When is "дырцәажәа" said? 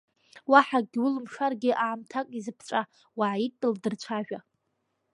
3.81-4.39